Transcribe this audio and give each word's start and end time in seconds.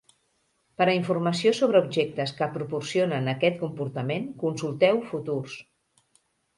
Per 0.81 0.87
a 0.87 0.95
informació 0.99 1.51
sobre 1.57 1.83
objectes 1.89 2.35
que 2.41 2.49
proporcionen 2.57 3.31
aquest 3.37 3.63
comportament, 3.63 4.29
consulteu 4.47 5.07
"futurs". 5.15 5.65